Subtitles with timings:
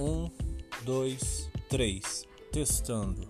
[0.00, 0.30] Um,
[0.82, 2.26] dois, três.
[2.50, 3.28] Testando.